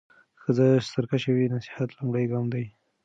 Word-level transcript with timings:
که 0.33 0.39
ښځه 0.43 0.67
سرکشه 0.91 1.31
وي، 1.33 1.45
نصيحت 1.55 1.89
لومړی 1.93 2.25
ګام 2.31 2.45
دی. 2.53 2.65